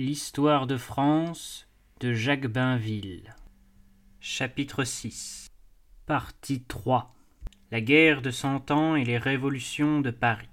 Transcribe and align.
L'histoire 0.00 0.68
de 0.68 0.76
France 0.76 1.66
de 1.98 2.12
Jacques 2.12 2.46
Bainville. 2.46 3.34
Chapitre 4.20 4.84
6 4.84 5.48
Partie 6.06 6.62
3 6.62 7.16
La 7.72 7.80
guerre 7.80 8.22
de 8.22 8.30
Cent 8.30 8.70
Ans 8.70 8.94
et 8.94 9.04
les 9.04 9.18
révolutions 9.18 10.00
de 10.00 10.12
Paris. 10.12 10.50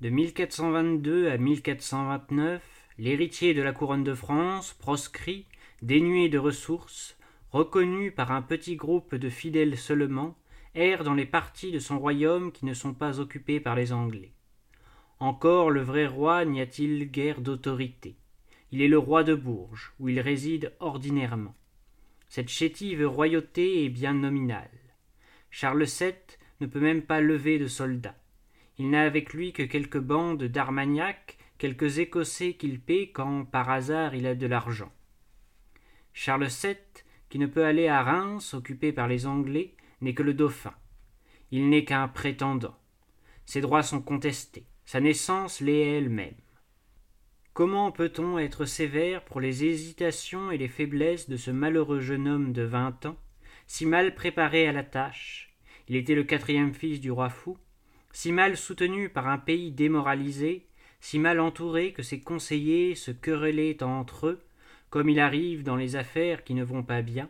De 0.00 0.08
1422 0.08 1.28
à 1.28 1.36
1429, 1.36 2.62
l'héritier 2.96 3.52
de 3.52 3.60
la 3.60 3.74
couronne 3.74 4.02
de 4.02 4.14
France, 4.14 4.72
proscrit, 4.72 5.44
dénué 5.82 6.30
de 6.30 6.38
ressources, 6.38 7.18
reconnu 7.50 8.12
par 8.12 8.32
un 8.32 8.40
petit 8.40 8.76
groupe 8.76 9.14
de 9.14 9.28
fidèles 9.28 9.76
seulement, 9.76 10.38
erre 10.74 11.04
dans 11.04 11.12
les 11.12 11.26
parties 11.26 11.70
de 11.70 11.80
son 11.80 11.98
royaume 11.98 12.50
qui 12.50 12.64
ne 12.64 12.72
sont 12.72 12.94
pas 12.94 13.20
occupées 13.20 13.60
par 13.60 13.74
les 13.74 13.92
Anglais. 13.92 14.32
Encore 15.20 15.70
le 15.70 15.82
vrai 15.82 16.06
roi 16.06 16.46
n'y 16.46 16.62
a-t-il 16.62 17.10
guère 17.10 17.42
d'autorité. 17.42 18.16
Il 18.70 18.82
est 18.82 18.88
le 18.88 18.98
roi 18.98 19.24
de 19.24 19.34
Bourges, 19.34 19.92
où 19.98 20.08
il 20.08 20.20
réside 20.20 20.74
ordinairement. 20.80 21.54
Cette 22.28 22.50
chétive 22.50 23.06
royauté 23.06 23.84
est 23.84 23.88
bien 23.88 24.12
nominale. 24.12 24.68
Charles 25.50 25.84
VII 25.84 26.12
ne 26.60 26.66
peut 26.66 26.80
même 26.80 27.02
pas 27.02 27.20
lever 27.20 27.58
de 27.58 27.66
soldats. 27.66 28.18
Il 28.76 28.90
n'a 28.90 29.02
avec 29.02 29.32
lui 29.32 29.52
que 29.52 29.62
quelques 29.62 29.98
bandes 29.98 30.44
d'Armagnac, 30.44 31.38
quelques 31.56 31.98
Écossais 31.98 32.54
qu'il 32.54 32.80
paie 32.80 33.10
quand 33.10 33.44
par 33.44 33.70
hasard 33.70 34.14
il 34.14 34.26
a 34.26 34.34
de 34.34 34.46
l'argent. 34.46 34.92
Charles 36.12 36.48
VII, 36.48 36.76
qui 37.28 37.38
ne 37.38 37.46
peut 37.46 37.64
aller 37.64 37.88
à 37.88 38.02
Reims, 38.02 38.54
occupé 38.54 38.92
par 38.92 39.08
les 39.08 39.26
Anglais, 39.26 39.74
n'est 40.00 40.14
que 40.14 40.22
le 40.22 40.34
dauphin. 40.34 40.74
Il 41.50 41.70
n'est 41.70 41.84
qu'un 41.84 42.08
prétendant. 42.08 42.76
Ses 43.46 43.62
droits 43.62 43.82
sont 43.82 44.02
contestés. 44.02 44.66
Sa 44.84 45.00
naissance 45.00 45.60
l'est 45.60 45.96
elle-même. 45.96 46.34
Comment 47.58 47.90
peut-on 47.90 48.38
être 48.38 48.66
sévère 48.66 49.24
pour 49.24 49.40
les 49.40 49.64
hésitations 49.64 50.52
et 50.52 50.58
les 50.58 50.68
faiblesses 50.68 51.28
de 51.28 51.36
ce 51.36 51.50
malheureux 51.50 51.98
jeune 51.98 52.28
homme 52.28 52.52
de 52.52 52.62
vingt 52.62 53.04
ans, 53.04 53.16
si 53.66 53.84
mal 53.84 54.14
préparé 54.14 54.68
à 54.68 54.72
la 54.72 54.84
tâche? 54.84 55.52
Il 55.88 55.96
était 55.96 56.14
le 56.14 56.22
quatrième 56.22 56.72
fils 56.72 57.00
du 57.00 57.10
roi 57.10 57.30
fou, 57.30 57.58
si 58.12 58.30
mal 58.30 58.56
soutenu 58.56 59.08
par 59.08 59.26
un 59.26 59.38
pays 59.38 59.72
démoralisé, 59.72 60.68
si 61.00 61.18
mal 61.18 61.40
entouré 61.40 61.92
que 61.92 62.04
ses 62.04 62.20
conseillers 62.20 62.94
se 62.94 63.10
querellaient 63.10 63.82
entre 63.82 64.28
eux, 64.28 64.40
comme 64.88 65.08
il 65.08 65.18
arrive 65.18 65.64
dans 65.64 65.74
les 65.74 65.96
affaires 65.96 66.44
qui 66.44 66.54
ne 66.54 66.62
vont 66.62 66.84
pas 66.84 67.02
bien, 67.02 67.28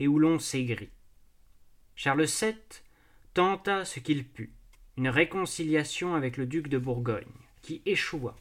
et 0.00 0.08
où 0.08 0.18
l'on 0.18 0.40
s'aigrit. 0.40 0.90
Charles 1.94 2.26
VII 2.26 2.56
tenta 3.32 3.84
ce 3.84 4.00
qu'il 4.00 4.24
put 4.24 4.50
une 4.96 5.08
réconciliation 5.08 6.16
avec 6.16 6.36
le 6.36 6.46
duc 6.46 6.66
de 6.66 6.78
Bourgogne, 6.78 7.30
qui 7.62 7.80
échoua, 7.86 8.34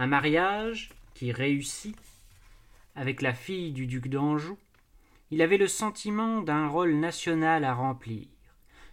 un 0.00 0.06
mariage 0.06 0.88
qui 1.12 1.30
réussit 1.30 1.94
avec 2.96 3.20
la 3.20 3.34
fille 3.34 3.70
du 3.70 3.86
duc 3.86 4.08
d'Anjou, 4.08 4.56
il 5.30 5.42
avait 5.42 5.58
le 5.58 5.68
sentiment 5.68 6.40
d'un 6.40 6.68
rôle 6.68 6.94
national 6.94 7.64
à 7.64 7.74
remplir, 7.74 8.26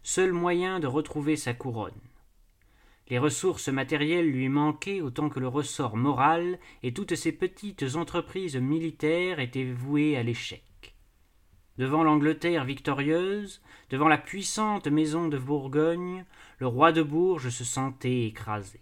seul 0.04 0.34
moyen 0.34 0.82
de 0.82 0.88
retrouver 0.88 1.38
sa 1.38 1.54
couronne. 1.54 2.02
Les 3.08 3.20
ressources 3.20 3.70
matérielles 3.70 4.30
lui 4.30 4.50
manquaient 4.50 5.00
autant 5.00 5.30
que 5.30 5.40
le 5.40 5.48
ressort 5.48 5.96
moral, 5.96 6.60
et 6.84 6.94
toutes 6.94 7.16
ses 7.16 7.32
petites 7.32 7.96
entreprises 7.96 8.58
militaires 8.58 9.40
étaient 9.40 9.72
vouées 9.72 10.18
à 10.18 10.24
l'échec. 10.24 10.94
Devant 11.78 12.04
l'Angleterre 12.04 12.66
victorieuse, 12.66 13.62
devant 13.92 14.10
la 14.10 14.18
puissante 14.18 14.88
maison 14.88 15.30
de 15.30 15.38
Bourgogne, 15.38 16.26
le 16.60 16.68
roi 16.68 16.92
de 16.92 17.02
Bourges 17.02 17.48
se 17.48 17.64
sentait 17.64 18.26
écrasé. 18.26 18.82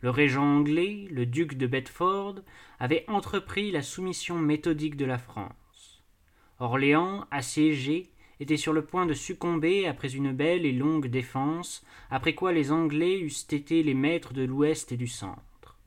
Le 0.00 0.10
régent 0.10 0.58
anglais, 0.58 1.06
le 1.10 1.26
duc 1.26 1.54
de 1.54 1.66
Bedford, 1.66 2.36
avait 2.78 3.04
entrepris 3.08 3.70
la 3.70 3.82
soumission 3.82 4.38
méthodique 4.38 4.96
de 4.96 5.04
la 5.04 5.18
France. 5.18 6.02
Orléans, 6.58 7.26
assiégé, 7.30 8.10
était 8.40 8.56
sur 8.56 8.72
le 8.72 8.84
point 8.84 9.06
de 9.06 9.12
succomber 9.12 9.86
après 9.86 10.14
une 10.14 10.32
belle 10.32 10.64
et 10.64 10.72
longue 10.72 11.06
défense, 11.06 11.84
après 12.10 12.34
quoi 12.34 12.52
les 12.52 12.72
Anglais 12.72 13.20
eussent 13.20 13.46
été 13.50 13.82
les 13.82 13.94
maîtres 13.94 14.32
de 14.32 14.42
l'ouest 14.42 14.92
et 14.92 14.96
du 14.96 15.08
centre. 15.08 15.78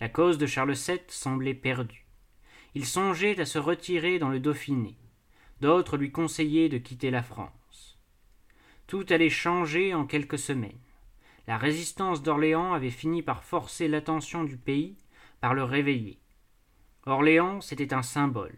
La 0.00 0.08
cause 0.08 0.38
de 0.38 0.46
Charles 0.46 0.74
VII 0.74 0.98
semblait 1.08 1.54
perdue. 1.54 2.04
Il 2.74 2.86
songeait 2.86 3.40
à 3.40 3.44
se 3.44 3.58
retirer 3.58 4.18
dans 4.18 4.30
le 4.30 4.40
Dauphiné 4.40 4.96
d'autres 5.62 5.96
lui 5.96 6.10
conseillaient 6.10 6.68
de 6.68 6.76
quitter 6.76 7.10
la 7.10 7.22
France. 7.22 7.96
Tout 8.88 9.06
allait 9.08 9.30
changer 9.30 9.94
en 9.94 10.04
quelques 10.04 10.38
semaines. 10.38 10.72
La 11.48 11.58
résistance 11.58 12.22
d'Orléans 12.22 12.72
avait 12.72 12.90
fini 12.90 13.22
par 13.22 13.42
forcer 13.42 13.88
l'attention 13.88 14.44
du 14.44 14.56
pays, 14.56 14.96
par 15.40 15.54
le 15.54 15.64
réveiller. 15.64 16.20
Orléans, 17.04 17.60
c'était 17.60 17.94
un 17.94 18.02
symbole. 18.02 18.56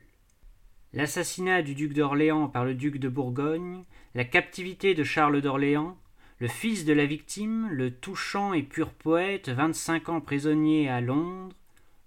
L'assassinat 0.93 1.63
du 1.63 1.75
duc 1.75 1.95
d'Orléans 1.95 2.49
par 2.49 2.65
le 2.65 2.75
duc 2.75 2.99
de 2.99 3.09
Bourgogne, 3.09 3.85
la 4.15 4.25
captivité 4.25 4.95
de 4.95 5.03
Charles 5.03 5.41
d'Orléans, 5.41 5.97
le 6.41 6.49
fils 6.49 6.85
de 6.85 6.93
la 6.93 7.07
victime, 7.07 7.69
le 7.71 7.91
touchant 7.91 8.53
et 8.53 8.63
pur 8.63 8.93
poète, 8.93 9.49
vingt-cinq 9.49 10.11
ans 10.11 10.21
prisonnier 10.21 10.91
à 10.91 11.01
Londres, 11.01 11.57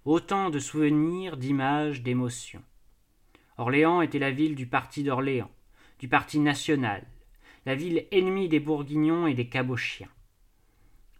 autant 0.04 0.48
de 0.48 0.60
souvenirs, 0.60 1.36
d'images, 1.36 2.02
d'émotions. 2.02 2.62
Orléans 3.56 4.00
était 4.00 4.20
la 4.20 4.30
ville 4.30 4.54
du 4.54 4.66
parti 4.66 5.02
d'Orléans, 5.02 5.50
du 5.98 6.08
parti 6.08 6.38
national, 6.38 7.04
la 7.66 7.74
ville 7.74 8.06
ennemie 8.12 8.48
des 8.48 8.60
Bourguignons 8.60 9.26
et 9.26 9.34
des 9.34 9.48
Cabochiens. 9.48 10.08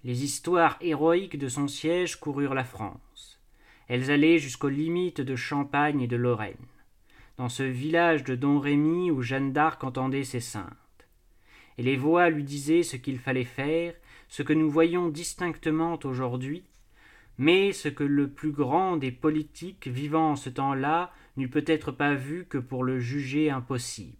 Les 0.04 0.24
histoires 0.24 0.76
héroïques 0.80 1.38
de 1.38 1.48
son 1.48 1.68
siège 1.68 2.16
coururent 2.16 2.54
la 2.54 2.64
France. 2.64 3.40
Elles 3.88 4.10
allaient 4.10 4.38
jusqu'aux 4.38 4.68
limites 4.68 5.20
de 5.20 5.36
Champagne 5.36 6.00
et 6.00 6.06
de 6.06 6.16
Lorraine, 6.16 6.56
dans 7.36 7.48
ce 7.48 7.62
village 7.62 8.24
de 8.24 8.34
Don 8.34 8.60
Rémy 8.60 9.10
où 9.10 9.22
Jeanne 9.22 9.52
d'Arc 9.52 9.82
entendait 9.84 10.24
ses 10.24 10.40
saintes. 10.40 10.72
Et 11.78 11.82
les 11.82 11.96
voix 11.96 12.30
lui 12.30 12.44
disaient 12.44 12.82
ce 12.82 12.96
qu'il 12.96 13.18
fallait 13.18 13.44
faire, 13.44 13.94
ce 14.28 14.42
que 14.42 14.52
nous 14.52 14.70
voyons 14.70 15.08
distinctement 15.08 15.98
aujourd'hui, 16.04 16.64
mais 17.38 17.72
ce 17.72 17.88
que 17.88 18.04
le 18.04 18.28
plus 18.28 18.52
grand 18.52 18.96
des 18.96 19.12
politiques 19.12 19.88
vivant 19.88 20.32
en 20.32 20.36
ce 20.36 20.50
temps-là 20.50 21.12
n'eût 21.36 21.48
peut-être 21.48 21.92
pas 21.92 22.14
vu 22.14 22.46
que 22.46 22.58
pour 22.58 22.84
le 22.84 22.98
juger 22.98 23.50
impossible 23.50 24.16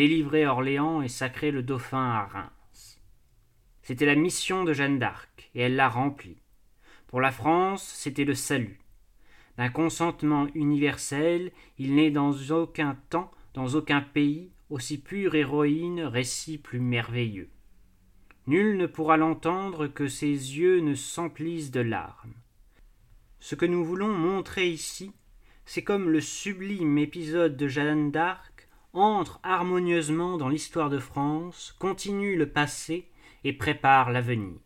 délivrer 0.00 0.46
Orléans 0.46 1.02
et 1.02 1.08
sacrer 1.08 1.50
le 1.50 1.62
dauphin 1.62 2.10
à 2.10 2.24
Reims. 2.24 2.59
C'était 3.90 4.06
la 4.06 4.14
mission 4.14 4.62
de 4.62 4.72
Jeanne 4.72 5.00
d'Arc, 5.00 5.50
et 5.56 5.62
elle 5.62 5.74
l'a 5.74 5.88
remplie. 5.88 6.40
Pour 7.08 7.20
la 7.20 7.32
France, 7.32 7.82
c'était 7.82 8.22
le 8.24 8.36
salut. 8.36 8.78
D'un 9.58 9.68
consentement 9.68 10.46
universel, 10.54 11.50
il 11.76 11.96
n'est 11.96 12.12
dans 12.12 12.30
aucun 12.52 12.96
temps, 13.08 13.32
dans 13.52 13.74
aucun 13.74 14.00
pays, 14.00 14.52
aussi 14.68 14.96
pure 14.96 15.34
héroïne, 15.34 16.02
récit 16.02 16.56
plus 16.56 16.78
merveilleux. 16.78 17.50
Nul 18.46 18.76
ne 18.76 18.86
pourra 18.86 19.16
l'entendre 19.16 19.88
que 19.88 20.06
ses 20.06 20.28
yeux 20.28 20.78
ne 20.78 20.94
s'emplissent 20.94 21.72
de 21.72 21.80
larmes. 21.80 22.34
Ce 23.40 23.56
que 23.56 23.66
nous 23.66 23.84
voulons 23.84 24.16
montrer 24.16 24.68
ici, 24.68 25.10
c'est 25.64 25.82
comme 25.82 26.10
le 26.10 26.20
sublime 26.20 26.96
épisode 26.96 27.56
de 27.56 27.66
Jeanne 27.66 28.12
d'Arc 28.12 28.68
entre 28.92 29.40
harmonieusement 29.42 30.36
dans 30.36 30.48
l'histoire 30.48 30.90
de 30.90 31.00
France, 31.00 31.74
continue 31.80 32.36
le 32.36 32.48
passé 32.48 33.09
et 33.44 33.52
prépare 33.52 34.10
l'avenir. 34.10 34.58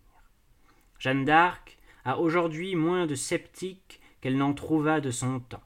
Jeanne 0.98 1.24
d'Arc 1.24 1.78
a 2.04 2.18
aujourd'hui 2.18 2.74
moins 2.76 3.06
de 3.06 3.14
sceptiques 3.14 4.00
qu'elle 4.20 4.36
n'en 4.36 4.54
trouva 4.54 5.00
de 5.00 5.10
son 5.10 5.40
temps. 5.40 5.62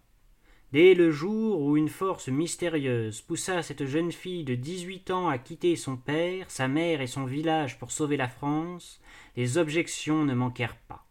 Dès 0.73 0.95
le 0.95 1.11
jour 1.11 1.63
où 1.63 1.79
une 1.79 1.89
force 1.89 2.29
mystérieuse 2.29 3.23
poussa 3.23 3.63
cette 3.63 3.87
jeune 3.87 4.13
fille 4.13 4.45
de 4.45 4.55
dix-huit 4.55 5.11
ans 5.11 5.29
à 5.29 5.39
quitter 5.39 5.77
son 5.77 5.97
père, 5.97 6.51
sa 6.51 6.69
mère 6.69 7.01
et 7.01 7.07
son 7.07 7.25
village 7.25 7.79
pour 7.79 7.91
sauver 7.91 8.19
la 8.19 8.29
France, 8.29 9.01
les 9.37 9.57
objections 9.57 10.25
ne 10.25 10.35
manquèrent 10.35 10.77
pas. 10.77 11.07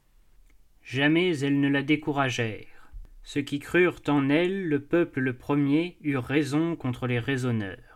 Jamais 0.84 1.40
elles 1.40 1.60
ne 1.60 1.70
la 1.70 1.82
découragèrent. 1.82 2.92
Ceux 3.24 3.42
qui 3.42 3.60
crurent 3.60 4.02
en 4.08 4.30
elle, 4.30 4.68
le 4.68 4.80
peuple 4.80 5.22
le 5.22 5.36
premier, 5.36 5.98
eurent 6.02 6.24
raison 6.24 6.76
contre 6.76 7.08
les 7.08 7.20
raisonneurs. 7.20 7.87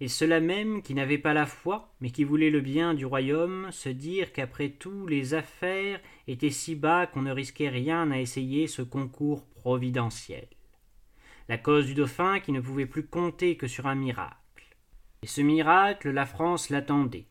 Et 0.00 0.08
ceux-là 0.08 0.40
même 0.40 0.82
qui 0.82 0.94
n'avaient 0.94 1.18
pas 1.18 1.34
la 1.34 1.46
foi, 1.46 1.94
mais 2.00 2.10
qui 2.10 2.24
voulaient 2.24 2.50
le 2.50 2.60
bien 2.60 2.94
du 2.94 3.06
royaume, 3.06 3.70
se 3.70 3.88
dirent 3.88 4.32
qu'après 4.32 4.70
tout 4.70 5.06
les 5.06 5.34
affaires 5.34 6.00
étaient 6.26 6.50
si 6.50 6.74
bas 6.74 7.06
qu'on 7.06 7.22
ne 7.22 7.32
risquait 7.32 7.68
rien 7.68 8.10
à 8.10 8.18
essayer 8.18 8.66
ce 8.66 8.82
concours 8.82 9.46
providentiel. 9.54 10.48
La 11.48 11.58
cause 11.58 11.86
du 11.86 11.94
dauphin 11.94 12.40
qui 12.40 12.52
ne 12.52 12.60
pouvait 12.60 12.86
plus 12.86 13.06
compter 13.06 13.56
que 13.56 13.66
sur 13.66 13.86
un 13.86 13.94
miracle. 13.94 14.34
Et 15.22 15.26
ce 15.26 15.40
miracle, 15.40 16.10
la 16.10 16.26
France 16.26 16.70
l'attendait 16.70 17.26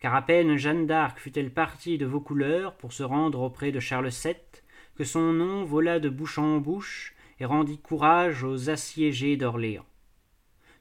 car 0.00 0.14
à 0.14 0.22
peine 0.22 0.56
Jeanne 0.56 0.86
d'Arc 0.86 1.18
fut-elle 1.18 1.52
partie 1.52 1.98
de 1.98 2.06
vos 2.06 2.20
couleurs 2.20 2.76
pour 2.76 2.92
se 2.92 3.02
rendre 3.02 3.40
auprès 3.40 3.72
de 3.72 3.80
Charles 3.80 4.10
VII, 4.10 4.34
que 4.94 5.04
son 5.04 5.32
nom 5.32 5.64
vola 5.64 6.00
de 6.00 6.08
bouche 6.08 6.38
en 6.38 6.58
bouche 6.58 7.14
et 7.40 7.44
rendit 7.44 7.78
courage 7.78 8.44
aux 8.44 8.70
assiégés 8.70 9.36
d'Orléans. 9.36 9.84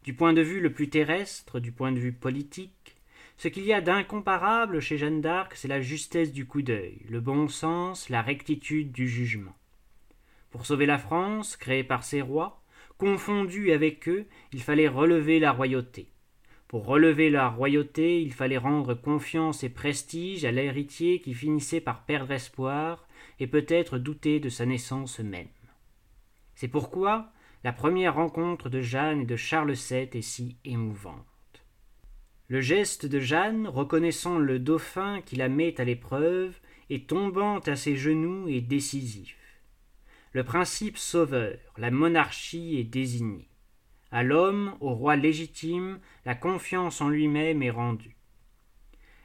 Du 0.06 0.14
point 0.14 0.34
de 0.34 0.42
vue 0.42 0.62
le 0.62 0.72
plus 0.72 0.88
terrestre, 0.88 1.60
du 1.60 1.72
point 1.72 1.92
de 1.92 1.98
vue 1.98 2.14
politique, 2.14 2.96
ce 3.38 3.48
qu'il 3.48 3.66
y 3.66 3.74
a 3.74 3.82
d'incomparable 3.82 4.80
chez 4.80 5.00
Jeanne 5.00 5.20
d'Arc, 5.20 5.56
c'est 5.56 5.68
la 5.68 5.82
justesse 5.82 6.32
du 6.32 6.46
coup 6.46 6.62
d'œil, 6.62 7.02
le 7.10 7.20
bon 7.20 7.48
sens, 7.48 8.10
la 8.10 8.22
rectitude 8.22 8.92
du 8.92 9.10
jugement. 9.10 9.56
Pour 10.52 10.68
sauver 10.68 10.86
la 10.86 11.00
France, 11.00 11.58
créée 11.58 11.84
par 11.84 12.04
ses 12.04 12.22
rois, 12.22 12.62
confondue 13.00 13.72
avec 13.72 14.08
eux, 14.08 14.28
il 14.54 14.62
fallait 14.62 14.88
relever 14.88 15.40
la 15.40 15.52
royauté. 15.52 16.08
Pour 16.68 16.86
relever 16.86 17.32
la 17.32 17.50
royauté, 17.50 18.22
il 18.22 18.32
fallait 18.32 18.60
rendre 18.60 18.94
confiance 18.94 19.64
et 19.64 19.70
prestige 19.70 20.46
à 20.46 20.52
l'héritier 20.52 21.20
qui 21.20 21.34
finissait 21.34 21.82
par 21.82 22.06
perdre 22.06 22.32
espoir 22.32 23.08
et 23.40 23.48
peut-être 23.48 23.98
douter 23.98 24.40
de 24.40 24.50
sa 24.50 24.68
naissance 24.68 25.18
même. 25.18 25.48
C'est 26.54 26.68
pourquoi 26.68 27.34
la 27.66 27.74
première 27.74 28.14
rencontre 28.14 28.70
de 28.70 28.80
Jeanne 28.80 29.22
et 29.22 29.26
de 29.26 29.36
Charles 29.36 29.74
VII 29.74 30.08
est 30.14 30.22
si 30.22 30.56
émouvante. 30.66 31.26
Le 32.48 32.62
geste 32.62 33.08
de 33.08 33.20
Jeanne, 33.20 33.68
reconnaissant 33.68 34.38
le 34.38 34.60
dauphin 34.60 35.20
qui 35.26 35.36
la 35.36 35.50
met 35.50 35.82
à 35.82 35.84
l'épreuve, 35.84 36.60
et 36.92 37.06
tombant 37.06 37.58
à 37.58 37.76
ses 37.76 37.96
genoux, 37.96 38.48
est 38.48 38.62
décisif. 38.62 39.36
Le 40.32 40.44
principe 40.44 41.00
sauveur, 41.00 41.58
la 41.76 41.90
monarchie 41.90 42.78
est 42.78 42.84
désigné. 42.84 43.50
À 44.12 44.22
l'homme, 44.22 44.76
au 44.80 44.94
roi 44.94 45.16
légitime, 45.16 46.00
la 46.24 46.36
confiance 46.36 47.02
en 47.02 47.10
lui-même 47.10 47.64
est 47.64 47.72
rendue. 47.72 48.16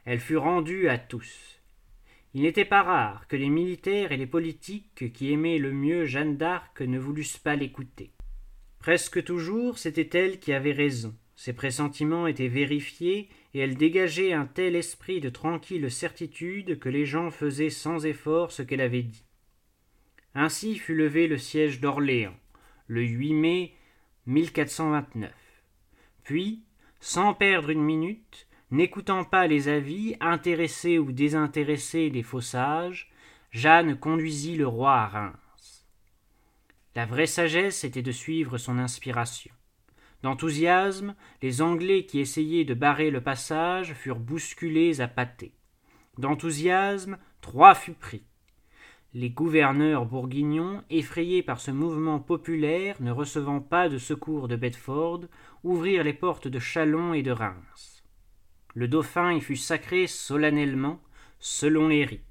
Elle 0.03 0.19
fut 0.19 0.37
rendue 0.37 0.89
à 0.89 0.97
tous. 0.97 1.61
Il 2.33 2.41
n'était 2.41 2.65
pas 2.65 2.81
rare 2.81 3.27
que 3.27 3.35
les 3.35 3.49
militaires 3.49 4.11
et 4.11 4.17
les 4.17 4.25
politiques 4.25 5.13
qui 5.13 5.31
aimaient 5.31 5.59
le 5.59 5.71
mieux 5.71 6.05
Jeanne 6.05 6.37
d'Arc 6.37 6.81
ne 6.81 6.97
voulussent 6.97 7.37
pas 7.37 7.55
l'écouter. 7.55 8.09
Presque 8.81 9.23
toujours, 9.23 9.77
c'était 9.77 10.17
elle 10.17 10.39
qui 10.39 10.53
avait 10.53 10.71
raison. 10.71 11.13
Ses 11.35 11.53
pressentiments 11.53 12.25
étaient 12.25 12.47
vérifiés, 12.47 13.29
et 13.53 13.59
elle 13.59 13.75
dégageait 13.75 14.33
un 14.33 14.45
tel 14.45 14.75
esprit 14.75 15.21
de 15.21 15.29
tranquille 15.29 15.91
certitude 15.91 16.79
que 16.79 16.89
les 16.89 17.05
gens 17.05 17.29
faisaient 17.29 17.69
sans 17.69 18.05
effort 18.05 18.51
ce 18.51 18.63
qu'elle 18.63 18.81
avait 18.81 19.03
dit. 19.03 19.23
Ainsi 20.33 20.77
fut 20.77 20.95
levé 20.95 21.27
le 21.27 21.37
siège 21.37 21.79
d'Orléans, 21.79 22.35
le 22.87 23.03
8 23.03 23.33
mai 23.33 23.73
1429. 24.25 25.31
Puis, 26.23 26.63
sans 26.99 27.33
perdre 27.33 27.69
une 27.69 27.83
minute, 27.83 28.47
n'écoutant 28.71 29.25
pas 29.25 29.45
les 29.45 29.67
avis, 29.67 30.15
intéressés 30.21 30.97
ou 30.97 31.11
désintéressés 31.11 32.09
des 32.09 32.23
faux 32.23 32.41
sages, 32.41 33.11
Jeanne 33.51 33.97
conduisit 33.97 34.55
le 34.55 34.67
roi 34.67 34.93
à 34.93 35.07
Reims. 35.07 35.37
La 36.95 37.05
vraie 37.05 37.27
sagesse 37.27 37.85
était 37.85 38.01
de 38.01 38.11
suivre 38.11 38.57
son 38.57 38.77
inspiration. 38.77 39.53
D'enthousiasme, 40.23 41.15
les 41.41 41.61
Anglais 41.61 42.05
qui 42.05 42.19
essayaient 42.19 42.65
de 42.65 42.73
barrer 42.73 43.11
le 43.11 43.21
passage 43.21 43.93
furent 43.93 44.19
bousculés 44.19 44.99
à 44.99 45.07
pâté. 45.07 45.53
D'enthousiasme, 46.17 47.17
trois 47.39 47.75
fut 47.75 47.93
pris. 47.93 48.23
Les 49.13 49.29
gouverneurs 49.29 50.05
bourguignons, 50.05 50.83
effrayés 50.89 51.43
par 51.43 51.59
ce 51.59 51.71
mouvement 51.71 52.19
populaire, 52.19 52.95
ne 53.01 53.11
recevant 53.11 53.61
pas 53.61 53.89
de 53.89 53.97
secours 53.97 54.47
de 54.47 54.55
Bedford, 54.55 55.21
ouvrirent 55.63 56.03
les 56.03 56.13
portes 56.13 56.47
de 56.47 56.59
Châlons 56.59 57.13
et 57.13 57.23
de 57.23 57.31
Reims. 57.31 58.03
Le 58.73 58.87
dauphin 58.87 59.33
y 59.33 59.41
fut 59.41 59.57
sacré 59.57 60.07
solennellement, 60.07 61.01
selon 61.39 61.87
les 61.87 62.05
rites. 62.05 62.30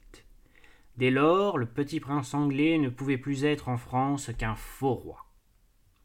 Dès 1.00 1.11
lors, 1.11 1.58
le 1.58 1.67
petit 1.67 1.99
prince 1.99 2.35
anglais 2.35 2.79
ne 2.79 2.88
pouvait 2.88 3.19
plus 3.19 3.44
être 3.44 3.69
en 3.69 3.76
France 3.76 4.31
qu'un 4.38 4.55
faux 4.55 4.94
roi. 4.94 5.26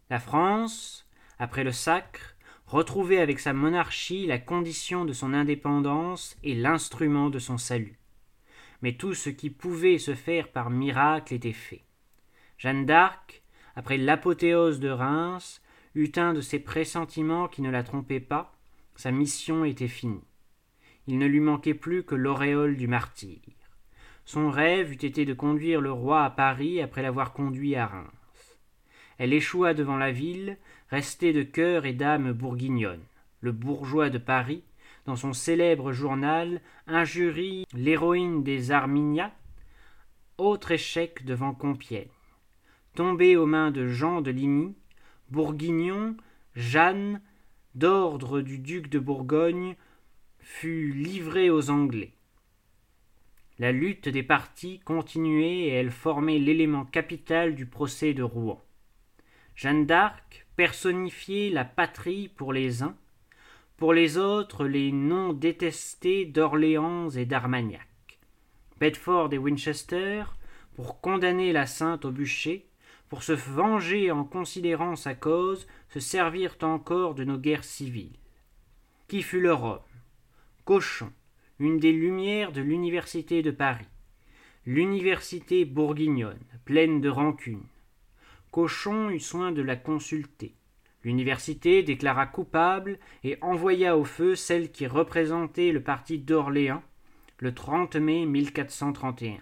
La 0.10 0.20
France, 0.20 1.08
après 1.38 1.64
le 1.64 1.72
sacre, 1.72 2.36
retrouvait 2.66 3.20
avec 3.20 3.40
sa 3.40 3.54
monarchie 3.54 4.26
la 4.26 4.40
condition 4.40 5.06
de 5.06 5.14
son 5.14 5.34
indépendance 5.34 6.36
et 6.44 6.56
l'instrument 6.56 7.30
de 7.30 7.38
son 7.38 7.60
salut 7.60 8.00
mais 8.86 8.94
tout 8.94 9.16
ce 9.16 9.30
qui 9.32 9.50
pouvait 9.50 9.98
se 9.98 10.14
faire 10.14 10.52
par 10.52 10.70
miracle 10.70 11.34
était 11.34 11.54
fait. 11.54 11.84
Jeanne 12.60 12.86
d'Arc, 12.86 13.42
après 13.76 13.98
l'apothéose 13.98 14.80
de 14.80 14.90
Reims, 14.90 15.62
eut 15.96 16.12
un 16.18 16.34
de 16.34 16.42
ces 16.42 16.60
pressentiments 16.60 17.48
qui 17.48 17.64
ne 17.64 17.72
la 17.72 17.82
trompaient 17.82 18.20
pas, 18.20 18.56
sa 18.96 19.10
mission 19.10 19.66
était 19.66 19.88
finie. 19.88 20.24
Il 21.08 21.18
ne 21.18 21.26
lui 21.26 21.40
manquait 21.40 21.74
plus 21.74 22.04
que 22.04 22.14
l'auréole 22.14 22.78
du 22.78 22.88
martyr. 22.88 23.40
Son 24.26 24.50
rêve 24.50 24.92
eût 24.92 25.06
été 25.06 25.24
de 25.24 25.36
conduire 25.36 25.82
le 25.82 25.92
roi 25.92 26.24
à 26.24 26.32
Paris 26.32 26.82
après 26.82 27.04
l'avoir 27.04 27.32
conduit 27.32 27.76
à 27.76 27.86
Reims. 27.86 28.58
Elle 29.20 29.34
échoua 29.34 29.76
devant 29.76 29.98
la 29.98 30.12
ville, 30.12 30.58
restée 30.90 31.32
de 31.32 31.44
cœur 31.44 31.86
et 31.86 31.94
d'âme 31.94 32.34
bourguignonne. 32.34 33.04
Le 33.40 33.52
bourgeois 33.52 34.10
de 34.10 34.18
Paris, 34.18 34.64
dans 35.06 35.16
son 35.16 35.34
célèbre 35.34 35.92
journal, 35.92 36.62
injurie 36.88 37.66
l'héroïne 37.74 38.44
des 38.44 38.72
Arminias, 38.72 39.32
autre 40.40 40.72
échec 40.72 41.24
devant 41.24 41.54
Compiègne. 41.54 42.10
Tombé 42.96 43.38
aux 43.38 43.46
mains 43.46 43.70
de 43.70 43.88
Jean 43.88 44.22
de 44.22 44.32
Ligny, 44.32 44.76
Bourguignon, 45.30 46.18
Jeanne, 46.56 47.22
d'ordre 47.76 48.42
du 48.42 48.58
duc 48.58 48.90
de 48.90 49.00
Bourgogne, 49.00 49.76
fut 50.40 50.92
livrée 50.94 51.52
aux 51.52 51.70
Anglais. 51.70 52.15
La 53.58 53.72
lutte 53.72 54.10
des 54.10 54.24
partis 54.24 54.80
continuait 54.80 55.60
et 55.60 55.70
elle 55.70 55.92
formait 55.92 56.40
l'élément 56.40 56.84
capital 56.84 57.56
du 57.56 57.66
procès 57.66 58.14
de 58.14 58.24
Rouen. 58.24 58.62
Jeanne 59.56 59.86
d'Arc 59.86 60.46
personnifiait 60.58 61.50
la 61.50 61.64
patrie 61.64 62.28
pour 62.28 62.52
les 62.52 62.84
uns, 62.84 62.98
pour 63.78 63.94
les 63.94 64.18
autres 64.18 64.66
les 64.66 64.92
noms 64.92 65.32
détestés 65.32 66.26
d'Orléans 66.26 67.10
et 67.12 67.26
d'Armagnac. 67.26 67.88
Bedford 68.80 69.34
et 69.34 69.38
Winchester, 69.38 70.24
pour 70.76 71.00
condamner 71.00 71.54
la 71.54 71.66
sainte 71.66 72.04
au 72.04 72.12
bûcher, 72.12 72.66
pour 73.08 73.24
se 73.24 73.32
venger 73.32 74.12
en 74.12 74.26
considérant 74.26 74.98
sa 74.98 75.16
cause, 75.16 75.68
se 75.88 76.02
servirent 76.02 76.58
encore 76.62 77.16
de 77.16 77.24
nos 77.24 77.38
guerres 77.38 77.64
civiles. 77.64 78.18
Qui 79.08 79.22
fut 79.22 79.40
leur 79.40 79.64
homme 79.64 79.80
Cochon, 80.66 81.12
une 81.60 81.80
des 81.80 81.94
lumières 81.94 82.52
de 82.52 82.62
l'université 82.62 83.42
de 83.42 83.52
Paris. 83.52 83.88
L'université 84.66 85.64
bourguignonne, 85.64 86.44
pleine 86.66 87.00
de 87.00 87.10
rancune. 87.10 87.64
Cochon 88.52 89.10
eut 89.10 89.20
soin 89.20 89.52
de 89.52 89.62
la 89.62 89.76
consulter. 89.76 90.56
L'université 91.04 91.84
déclara 91.84 92.26
coupable 92.26 93.00
et 93.24 93.38
envoya 93.42 93.98
au 93.98 94.04
feu 94.04 94.36
celle 94.36 94.72
qui 94.72 94.88
représentait 94.88 95.72
le 95.72 95.84
parti 95.84 96.18
d'Orléans 96.18 96.84
le 97.38 97.54
30 97.54 97.96
mai 97.98 98.26
1431. 98.26 99.40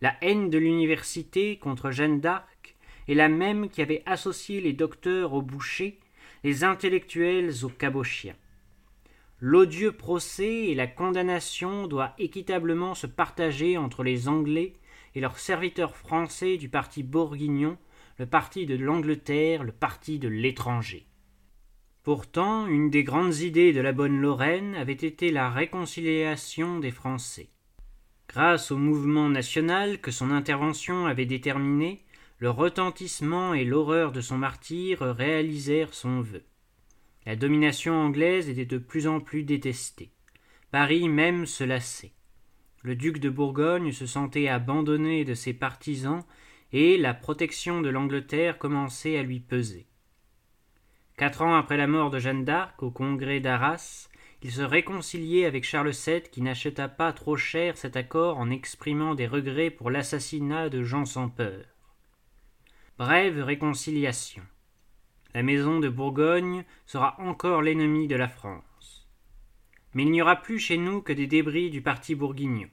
La 0.00 0.16
haine 0.22 0.50
de 0.50 0.58
l'université 0.58 1.58
contre 1.58 1.90
Jeanne 1.90 2.20
d'Arc 2.20 2.76
est 3.06 3.14
la 3.14 3.28
même 3.28 3.68
qui 3.68 3.80
avait 3.80 4.02
associé 4.06 4.60
les 4.60 4.72
docteurs 4.72 5.32
aux 5.32 5.42
bouchers, 5.42 5.98
les 6.42 6.64
intellectuels 6.64 7.64
aux 7.64 7.68
cabochiens. 7.68 8.36
L'odieux 9.40 9.92
procès 9.92 10.66
et 10.66 10.74
la 10.74 10.86
condamnation 10.86 11.86
doivent 11.86 12.12
équitablement 12.18 12.94
se 12.94 13.06
partager 13.06 13.78
entre 13.78 14.02
les 14.02 14.28
Anglais 14.28 14.74
et 15.14 15.20
leurs 15.20 15.38
serviteurs 15.38 15.96
français 15.96 16.56
du 16.56 16.68
parti 16.68 17.02
bourguignon 17.02 17.78
le 18.20 18.26
parti 18.26 18.66
de 18.66 18.76
l'Angleterre, 18.76 19.64
le 19.64 19.72
parti 19.72 20.18
de 20.18 20.28
l'étranger. 20.28 21.06
Pourtant, 22.02 22.66
une 22.66 22.90
des 22.90 23.02
grandes 23.02 23.38
idées 23.38 23.72
de 23.72 23.80
la 23.80 23.92
bonne 23.92 24.20
Lorraine 24.20 24.74
avait 24.74 24.92
été 24.92 25.32
la 25.32 25.48
réconciliation 25.48 26.80
des 26.80 26.90
Français. 26.90 27.48
Grâce 28.28 28.72
au 28.72 28.76
mouvement 28.76 29.30
national 29.30 30.02
que 30.02 30.10
son 30.10 30.30
intervention 30.30 31.06
avait 31.06 31.24
déterminé, 31.24 32.04
le 32.36 32.50
retentissement 32.50 33.54
et 33.54 33.64
l'horreur 33.64 34.12
de 34.12 34.20
son 34.20 34.36
martyre 34.36 35.00
réalisèrent 35.00 35.94
son 35.94 36.20
vœu. 36.20 36.42
La 37.26 37.36
domination 37.36 37.94
anglaise 37.94 38.48
était 38.48 38.64
de 38.64 38.78
plus 38.78 39.06
en 39.06 39.20
plus 39.20 39.44
détestée. 39.44 40.10
Paris 40.70 41.08
même 41.08 41.46
se 41.46 41.64
lassait. 41.64 42.12
Le 42.82 42.94
duc 42.94 43.18
de 43.18 43.28
Bourgogne 43.28 43.92
se 43.92 44.06
sentait 44.06 44.48
abandonné 44.48 45.24
de 45.24 45.34
ses 45.34 45.52
partisans 45.52 46.24
et 46.72 46.96
la 46.96 47.12
protection 47.12 47.82
de 47.82 47.90
l'Angleterre 47.90 48.58
commençait 48.58 49.18
à 49.18 49.22
lui 49.22 49.40
peser. 49.40 49.86
Quatre 51.16 51.42
ans 51.42 51.54
après 51.54 51.76
la 51.76 51.86
mort 51.86 52.10
de 52.10 52.18
Jeanne 52.18 52.44
d'Arc, 52.44 52.82
au 52.82 52.90
congrès 52.90 53.40
d'Arras, 53.40 54.08
il 54.42 54.50
se 54.50 54.62
réconciliait 54.62 55.44
avec 55.44 55.64
Charles 55.64 55.90
VII 55.90 56.22
qui 56.22 56.40
n'acheta 56.40 56.88
pas 56.88 57.12
trop 57.12 57.36
cher 57.36 57.76
cet 57.76 57.96
accord 57.96 58.38
en 58.38 58.48
exprimant 58.48 59.14
des 59.14 59.26
regrets 59.26 59.70
pour 59.70 59.90
l'assassinat 59.90 60.70
de 60.70 60.82
Jean 60.82 61.04
sans 61.04 61.28
peur. 61.28 61.64
Brève 62.96 63.42
réconciliation. 63.42 64.42
La 65.34 65.42
maison 65.42 65.78
de 65.78 65.88
Bourgogne 65.88 66.64
sera 66.86 67.14
encore 67.20 67.62
l'ennemi 67.62 68.08
de 68.08 68.16
la 68.16 68.28
France. 68.28 69.08
Mais 69.94 70.02
il 70.02 70.10
n'y 70.10 70.22
aura 70.22 70.36
plus 70.36 70.58
chez 70.58 70.76
nous 70.76 71.02
que 71.02 71.12
des 71.12 71.26
débris 71.26 71.70
du 71.70 71.82
parti 71.82 72.14
bourguignon. 72.14 72.68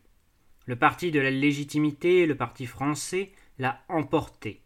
Le 0.65 0.75
parti 0.75 1.11
de 1.11 1.19
la 1.19 1.31
légitimité, 1.31 2.25
le 2.25 2.35
parti 2.35 2.65
français, 2.65 3.31
l'a 3.59 3.83
emporté. 3.89 4.61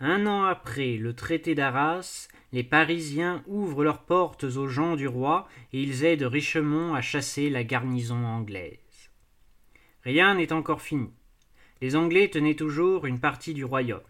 Un 0.00 0.26
an 0.26 0.44
après 0.44 0.96
le 0.96 1.14
traité 1.14 1.54
d'Arras, 1.54 2.28
les 2.52 2.64
Parisiens 2.64 3.42
ouvrent 3.46 3.84
leurs 3.84 4.02
portes 4.02 4.44
aux 4.44 4.66
gens 4.66 4.96
du 4.96 5.06
roi 5.06 5.46
et 5.72 5.82
ils 5.82 6.04
aident 6.04 6.24
Richemont 6.24 6.94
à 6.94 7.00
chasser 7.00 7.48
la 7.48 7.64
garnison 7.64 8.24
anglaise. 8.24 8.78
Rien 10.02 10.34
n'est 10.34 10.52
encore 10.52 10.82
fini. 10.82 11.10
Les 11.80 11.96
Anglais 11.96 12.28
tenaient 12.28 12.56
toujours 12.56 13.06
une 13.06 13.20
partie 13.20 13.54
du 13.54 13.64
royaume. 13.64 14.00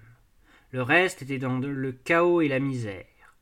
Le 0.75 0.83
reste 0.83 1.23
était 1.23 1.39
dans 1.39 1.61
le 1.61 1.93
chaos 1.93 2.41
et 2.41 2.49
la 2.49 2.59
misère. 2.59 3.37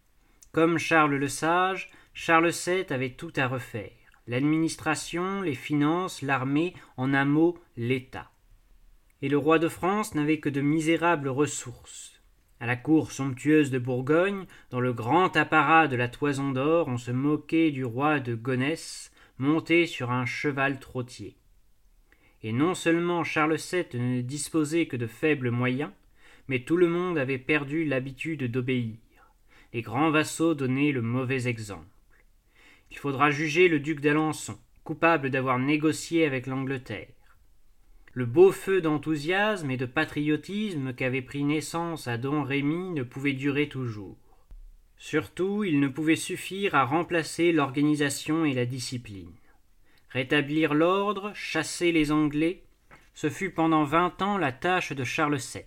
Comme 0.52 0.76
Charles 0.76 1.14
le 1.14 1.28
Sage, 1.28 1.90
Charles 2.12 2.50
VII 2.50 2.84
avait 2.90 3.14
tout 3.14 3.32
à 3.36 3.46
refaire 3.46 3.88
l'administration, 4.26 5.40
les 5.40 5.54
finances, 5.54 6.20
l'armée, 6.20 6.74
en 6.98 7.14
un 7.14 7.24
mot, 7.24 7.58
l'État. 7.78 8.30
Et 9.22 9.30
le 9.30 9.38
roi 9.38 9.58
de 9.58 9.68
France 9.68 10.14
n'avait 10.14 10.40
que 10.40 10.50
de 10.50 10.60
misérables 10.60 11.30
ressources. 11.30 12.20
À 12.60 12.66
la 12.66 12.76
cour 12.76 13.12
somptueuse 13.12 13.70
de 13.70 13.78
Bourgogne, 13.78 14.44
dans 14.68 14.80
le 14.80 14.92
grand 14.92 15.34
apparat 15.34 15.88
de 15.88 15.96
la 15.96 16.08
toison 16.08 16.50
d'or, 16.50 16.88
on 16.88 16.98
se 16.98 17.12
moquait 17.12 17.70
du 17.70 17.86
roi 17.86 18.20
de 18.20 18.34
Gonesse, 18.34 19.10
monté 19.38 19.86
sur 19.86 20.10
un 20.10 20.26
cheval 20.26 20.78
trottier. 20.78 21.38
Et 22.42 22.52
non 22.52 22.74
seulement 22.74 23.24
Charles 23.24 23.56
VII 23.56 23.86
ne 23.98 24.20
disposait 24.20 24.84
que 24.84 24.98
de 24.98 25.06
faibles 25.06 25.50
moyens, 25.50 25.92
mais 26.48 26.60
tout 26.60 26.76
le 26.76 26.88
monde 26.88 27.18
avait 27.18 27.38
perdu 27.38 27.84
l'habitude 27.84 28.50
d'obéir. 28.50 28.96
Les 29.72 29.82
grands 29.82 30.10
vassaux 30.10 30.54
donnaient 30.54 30.92
le 30.92 31.02
mauvais 31.02 31.48
exemple. 31.48 31.86
Il 32.90 32.98
faudra 32.98 33.30
juger 33.30 33.68
le 33.68 33.80
duc 33.80 34.00
d'Alençon, 34.00 34.58
coupable 34.84 35.30
d'avoir 35.30 35.58
négocié 35.58 36.26
avec 36.26 36.46
l'Angleterre. 36.46 37.08
Le 38.12 38.26
beau 38.26 38.52
feu 38.52 38.82
d'enthousiasme 38.82 39.70
et 39.70 39.78
de 39.78 39.86
patriotisme 39.86 40.92
qu'avait 40.92 41.22
pris 41.22 41.44
naissance 41.44 42.06
à 42.06 42.18
Don 42.18 42.42
Rémy 42.42 42.90
ne 42.90 43.02
pouvait 43.02 43.32
durer 43.32 43.70
toujours. 43.70 44.18
Surtout, 44.98 45.64
il 45.64 45.80
ne 45.80 45.88
pouvait 45.88 46.16
suffire 46.16 46.74
à 46.74 46.84
remplacer 46.84 47.52
l'organisation 47.52 48.44
et 48.44 48.52
la 48.52 48.66
discipline. 48.66 49.32
Rétablir 50.10 50.74
l'ordre, 50.74 51.32
chasser 51.34 51.90
les 51.90 52.12
Anglais, 52.12 52.62
ce 53.14 53.30
fut 53.30 53.50
pendant 53.50 53.84
vingt 53.84 54.20
ans 54.20 54.36
la 54.36 54.52
tâche 54.52 54.92
de 54.92 55.04
Charles 55.04 55.38
VII. 55.38 55.64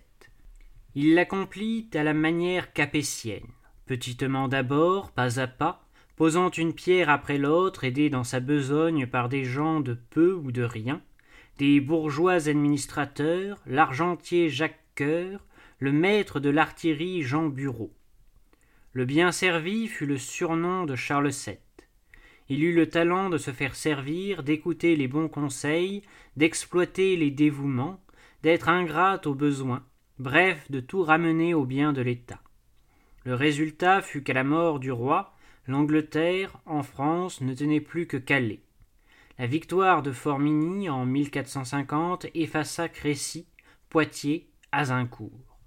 Il 0.98 1.12
l'accomplit 1.12 1.90
à 1.92 2.02
la 2.02 2.14
manière 2.14 2.72
capétienne, 2.72 3.46
petitement 3.84 4.48
d'abord, 4.48 5.10
pas 5.10 5.40
à 5.40 5.46
pas, 5.46 5.86
posant 6.16 6.48
une 6.48 6.72
pierre 6.72 7.10
après 7.10 7.36
l'autre, 7.36 7.84
aidé 7.84 8.08
dans 8.08 8.24
sa 8.24 8.40
besogne 8.40 9.06
par 9.06 9.28
des 9.28 9.44
gens 9.44 9.80
de 9.80 9.92
peu 9.92 10.32
ou 10.32 10.52
de 10.52 10.62
rien, 10.62 11.02
des 11.58 11.80
bourgeois 11.80 12.48
administrateurs, 12.48 13.58
l'argentier 13.66 14.48
Jacques 14.48 14.80
Coeur, 14.94 15.44
le 15.80 15.92
maître 15.92 16.40
de 16.40 16.48
l'artillerie 16.48 17.20
Jean 17.20 17.50
Bureau. 17.50 17.92
Le 18.94 19.04
bien 19.04 19.32
servi 19.32 19.88
fut 19.88 20.06
le 20.06 20.16
surnom 20.16 20.86
de 20.86 20.96
Charles 20.96 21.28
VII. 21.28 21.58
Il 22.48 22.64
eut 22.64 22.74
le 22.74 22.88
talent 22.88 23.28
de 23.28 23.36
se 23.36 23.50
faire 23.50 23.74
servir, 23.74 24.42
d'écouter 24.42 24.96
les 24.96 25.08
bons 25.08 25.28
conseils, 25.28 26.00
d'exploiter 26.38 27.18
les 27.18 27.30
dévouements, 27.30 28.00
d'être 28.42 28.70
ingrat 28.70 29.20
aux 29.26 29.34
besoins, 29.34 29.84
bref, 30.18 30.70
de 30.70 30.80
tout 30.80 31.02
ramener 31.02 31.54
au 31.54 31.64
bien 31.64 31.92
de 31.92 32.02
l'État. 32.02 32.40
Le 33.24 33.34
résultat 33.34 34.02
fut 34.02 34.22
qu'à 34.22 34.32
la 34.32 34.44
mort 34.44 34.78
du 34.78 34.92
roi, 34.92 35.34
l'Angleterre, 35.66 36.58
en 36.64 36.82
France, 36.82 37.40
ne 37.40 37.54
tenait 37.54 37.80
plus 37.80 38.06
que 38.06 38.16
Calais. 38.16 38.60
La 39.38 39.46
victoire 39.46 40.02
de 40.02 40.12
Formigny 40.12 40.88
en 40.88 41.04
1450 41.04 42.26
effaça 42.34 42.88
Crécy, 42.88 43.46
Poitiers, 43.90 44.48
Azincourt. 44.72 45.58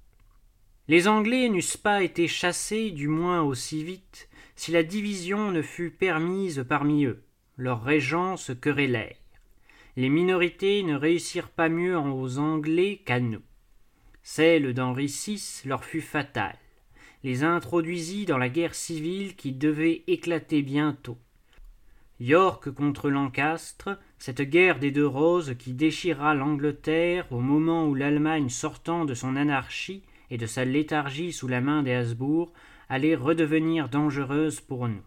Les 0.88 1.08
Anglais 1.08 1.50
n'eussent 1.50 1.78
pas 1.78 2.02
été 2.02 2.28
chassés, 2.28 2.90
du 2.90 3.08
moins 3.08 3.44
aussi 3.44 3.84
vite, 3.84 4.30
si 4.56 4.72
la 4.72 4.82
division 4.82 5.52
ne 5.52 5.62
fut 5.62 5.92
permise 5.92 6.66
parmi 6.68 7.06
eux. 7.06 7.24
Leurs 7.58 7.84
régents 7.84 8.38
se 8.38 8.54
querellèrent. 8.54 9.18
Les 9.98 10.10
minorités 10.10 10.82
ne 10.82 10.96
réussirent 10.96 11.50
pas 11.50 11.70
mieux 11.70 12.00
aux 12.00 12.40
Anglais 12.40 13.02
qu'à 13.06 13.20
nous. 13.20 13.42
Celle 14.32 14.76
d'Henri 14.76 15.08
VI 15.08 15.64
leur 15.66 15.84
fut 15.84 16.02
fatale, 16.02 16.60
les 17.24 17.44
introduisit 17.44 18.28
dans 18.28 18.38
la 18.38 18.48
guerre 18.48 18.76
civile 18.76 19.36
qui 19.36 19.54
devait 19.54 20.04
éclater 20.06 20.62
bientôt. 20.62 21.18
York 22.20 22.70
contre 22.70 23.10
Lancastre, 23.10 23.98
cette 24.20 24.44
guerre 24.44 24.78
des 24.78 24.92
deux 24.92 25.08
roses 25.08 25.56
qui 25.58 25.74
déchira 25.74 26.36
l'Angleterre 26.36 27.26
au 27.32 27.40
moment 27.40 27.88
où 27.88 27.96
l'Allemagne 27.96 28.50
sortant 28.50 29.04
de 29.04 29.16
son 29.16 29.36
anarchie 29.36 30.04
et 30.30 30.38
de 30.38 30.46
sa 30.46 30.64
léthargie 30.64 31.34
sous 31.34 31.48
la 31.48 31.60
main 31.60 31.82
des 31.82 31.94
Habsbourg 31.94 32.54
allait 32.88 33.16
redevenir 33.16 33.90
dangereuse 33.90 34.62
pour 34.62 34.88
nous. 34.88 35.02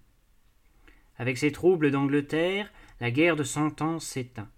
Avec 1.17 1.39
ces 1.39 1.53
troubles 1.53 1.93
d'Angleterre, 1.93 2.73
la 3.01 3.13
guerre 3.13 3.37
de 3.37 3.45
Cent 3.45 3.83
Ans 3.83 4.01
s'éteint. 4.01 4.51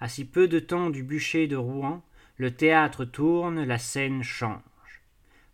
À 0.00 0.08
si 0.08 0.24
peu 0.24 0.48
de 0.48 0.58
temps 0.58 0.88
du 0.88 1.02
bûcher 1.02 1.48
de 1.48 1.56
Rouen, 1.56 2.02
le 2.36 2.50
théâtre 2.50 3.04
tourne, 3.04 3.64
la 3.64 3.78
scène 3.78 4.22
change. 4.22 4.60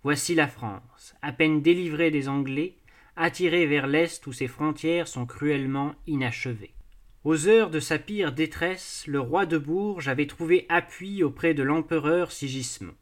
Voici 0.02 0.34
la 0.34 0.48
France, 0.48 1.14
à 1.20 1.32
peine 1.32 1.60
délivrée 1.60 2.10
des 2.10 2.28
Anglais, 2.28 2.74
attiré 3.16 3.66
vers 3.66 3.86
l'Est 3.86 4.26
où 4.26 4.32
ses 4.32 4.48
frontières 4.48 5.08
sont 5.08 5.26
cruellement 5.26 5.94
inachevées. 6.06 6.72
Aux 7.22 7.48
heures 7.48 7.68
de 7.68 7.80
sa 7.80 7.98
pire 7.98 8.32
détresse, 8.32 9.04
le 9.06 9.20
roi 9.20 9.44
de 9.44 9.58
Bourges 9.58 10.08
avait 10.08 10.26
trouvé 10.26 10.64
appui 10.70 11.22
auprès 11.22 11.52
de 11.52 11.62
l'empereur 11.62 12.32
Sigismond. 12.32 12.94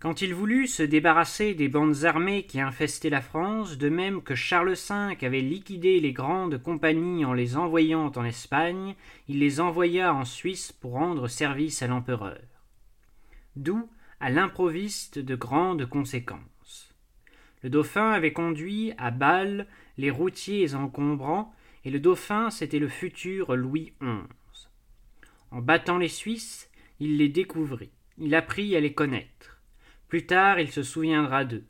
Quand 0.00 0.22
il 0.22 0.34
voulut 0.34 0.66
se 0.66 0.82
débarrasser 0.82 1.54
des 1.54 1.68
bandes 1.68 2.04
armées 2.04 2.44
qui 2.44 2.58
infestaient 2.58 3.10
la 3.10 3.20
France, 3.20 3.78
de 3.78 3.88
même 3.88 4.22
que 4.22 4.34
Charles 4.34 4.72
V 4.72 5.24
avait 5.24 5.40
liquidé 5.40 6.00
les 6.00 6.12
grandes 6.12 6.60
compagnies 6.60 7.24
en 7.24 7.32
les 7.32 7.56
envoyant 7.56 8.10
en 8.16 8.24
Espagne, 8.24 8.96
il 9.28 9.38
les 9.38 9.60
envoya 9.60 10.12
en 10.12 10.24
Suisse 10.24 10.72
pour 10.72 10.92
rendre 10.92 11.28
service 11.28 11.82
à 11.82 11.86
l'empereur. 11.86 12.40
D'où, 13.56 13.88
à 14.20 14.30
l'improviste, 14.30 15.18
de 15.18 15.34
grandes 15.34 15.86
conséquences. 15.86 16.94
Le 17.62 17.70
dauphin 17.70 18.10
avait 18.10 18.32
conduit 18.32 18.92
à 18.96 19.10
Bâle 19.10 19.66
les 19.98 20.10
routiers 20.10 20.74
encombrants, 20.74 21.52
et 21.84 21.90
le 21.90 22.00
dauphin 22.00 22.50
c'était 22.50 22.78
le 22.78 22.88
futur 22.88 23.54
Louis 23.56 23.92
XI. 24.00 24.68
En 25.50 25.60
battant 25.60 25.98
les 25.98 26.08
Suisses, 26.08 26.70
il 27.00 27.16
les 27.16 27.28
découvrit, 27.28 27.90
il 28.18 28.34
apprit 28.34 28.76
à 28.76 28.80
les 28.80 28.92
connaître. 28.92 29.60
Plus 30.08 30.26
tard, 30.26 30.60
il 30.60 30.70
se 30.70 30.82
souviendra 30.82 31.44
d'eux. 31.44 31.64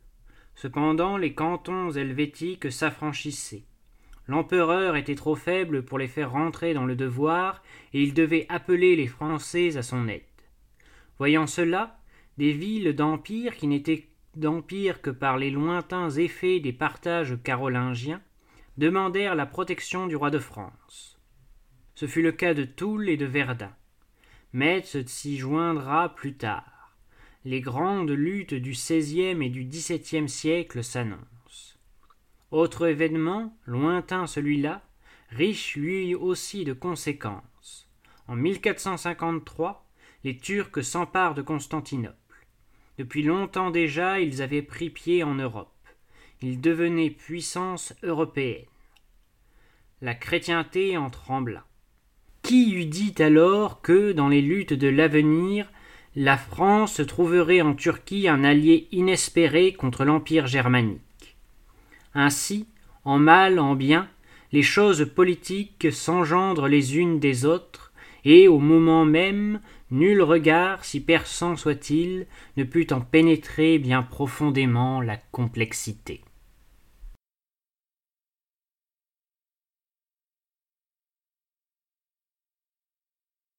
Cependant, 0.54 1.16
les 1.16 1.34
cantons 1.34 1.90
helvétiques 1.90 2.70
s'affranchissaient. 2.70 3.64
L'empereur 4.26 4.96
était 4.96 5.14
trop 5.14 5.34
faible 5.34 5.84
pour 5.84 5.98
les 5.98 6.08
faire 6.08 6.32
rentrer 6.32 6.74
dans 6.74 6.84
le 6.84 6.94
devoir, 6.94 7.62
et 7.92 8.02
il 8.02 8.14
devait 8.14 8.46
appeler 8.48 8.94
les 8.94 9.06
Français 9.06 9.76
à 9.76 9.82
son 9.82 10.06
aide. 10.08 10.22
Voyant 11.20 11.46
cela, 11.46 12.00
des 12.38 12.50
villes 12.50 12.94
d'empire 12.94 13.54
qui 13.54 13.66
n'étaient 13.66 14.08
d'empire 14.36 15.02
que 15.02 15.10
par 15.10 15.36
les 15.36 15.50
lointains 15.50 16.08
effets 16.08 16.60
des 16.60 16.72
partages 16.72 17.36
carolingiens, 17.44 18.22
demandèrent 18.78 19.34
la 19.34 19.44
protection 19.44 20.06
du 20.06 20.16
roi 20.16 20.30
de 20.30 20.38
France. 20.38 21.18
Ce 21.94 22.06
fut 22.06 22.22
le 22.22 22.32
cas 22.32 22.54
de 22.54 22.64
Toul 22.64 23.10
et 23.10 23.18
de 23.18 23.26
Verdun. 23.26 23.76
Metz 24.54 25.04
s'y 25.04 25.36
joindra 25.36 26.14
plus 26.14 26.36
tard. 26.36 26.96
Les 27.44 27.60
grandes 27.60 28.12
luttes 28.12 28.54
du 28.54 28.70
XVIe 28.70 29.44
et 29.44 29.50
du 29.50 29.64
XVIIe 29.64 30.26
siècle 30.26 30.82
s'annoncent. 30.82 31.76
Autre 32.50 32.86
événement, 32.86 33.54
lointain 33.66 34.26
celui-là, 34.26 34.80
riche 35.28 35.76
lui 35.76 36.14
aussi 36.14 36.64
de 36.64 36.72
conséquences. 36.72 37.90
En 38.26 38.36
1453, 38.36 39.86
les 40.24 40.36
Turcs 40.36 40.82
s'emparent 40.84 41.34
de 41.34 41.42
Constantinople. 41.42 42.16
Depuis 42.98 43.22
longtemps 43.22 43.70
déjà, 43.70 44.20
ils 44.20 44.42
avaient 44.42 44.62
pris 44.62 44.90
pied 44.90 45.22
en 45.24 45.34
Europe. 45.34 45.72
Ils 46.42 46.60
devenaient 46.60 47.10
puissance 47.10 47.94
européenne. 48.02 48.66
La 50.02 50.14
chrétienté 50.14 50.96
en 50.96 51.10
trembla. 51.10 51.64
Qui 52.42 52.74
eût 52.74 52.86
dit 52.86 53.14
alors 53.18 53.82
que, 53.82 54.12
dans 54.12 54.28
les 54.28 54.42
luttes 54.42 54.72
de 54.72 54.88
l'avenir, 54.88 55.70
la 56.16 56.36
France 56.36 57.00
trouverait 57.06 57.60
en 57.60 57.74
Turquie 57.74 58.28
un 58.28 58.44
allié 58.44 58.88
inespéré 58.92 59.72
contre 59.72 60.04
l'Empire 60.04 60.46
germanique? 60.46 61.36
Ainsi, 62.14 62.66
en 63.04 63.18
mal, 63.18 63.58
en 63.58 63.74
bien, 63.74 64.08
les 64.52 64.62
choses 64.62 65.08
politiques 65.14 65.92
s'engendrent 65.92 66.68
les 66.68 66.98
unes 66.98 67.20
des 67.20 67.44
autres, 67.44 67.89
et 68.24 68.48
au 68.48 68.58
moment 68.58 69.04
même 69.04 69.60
Nul 69.90 70.22
regard, 70.22 70.84
si 70.84 71.00
perçant 71.00 71.56
soit-il, 71.56 72.26
ne 72.56 72.62
put 72.62 72.92
en 72.92 73.00
pénétrer 73.00 73.78
bien 73.80 74.02
profondément 74.04 75.00
la 75.00 75.16
complexité. 75.16 76.20